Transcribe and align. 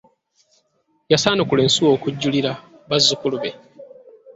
Yasaanukula 1.11 1.61
ensuwa 1.67 1.89
okujulira 1.95 2.51
bazukulu 2.89 3.37
be. 3.43 3.51